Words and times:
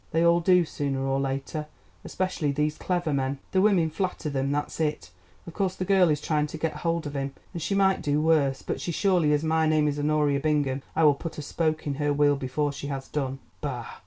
They 0.09 0.25
all 0.25 0.39
do 0.39 0.65
sooner 0.65 1.05
or 1.05 1.19
later, 1.19 1.67
especially 2.03 2.51
these 2.51 2.75
clever 2.79 3.13
men. 3.13 3.37
The 3.51 3.61
women 3.61 3.91
flatter 3.91 4.31
them, 4.31 4.51
that's 4.51 4.79
it. 4.79 5.11
Of 5.45 5.53
course 5.53 5.75
the 5.75 5.85
girl 5.85 6.09
is 6.09 6.19
trying 6.19 6.47
to 6.47 6.57
get 6.57 6.77
hold 6.77 7.05
of 7.05 7.15
him, 7.15 7.35
and 7.53 7.61
she 7.61 7.75
might 7.75 8.01
do 8.01 8.19
worse, 8.19 8.63
but 8.63 8.81
so 8.81 8.91
surely 8.91 9.31
as 9.31 9.43
my 9.43 9.67
name 9.67 9.87
is 9.87 9.99
Honoria 9.99 10.39
Bingham 10.39 10.81
I 10.95 11.03
will 11.03 11.13
put 11.13 11.37
a 11.37 11.43
spoke 11.43 11.85
in 11.85 11.93
her 12.01 12.11
wheel 12.11 12.35
before 12.35 12.71
she 12.73 12.87
has 12.87 13.07
done. 13.09 13.37
Bah! 13.61 13.89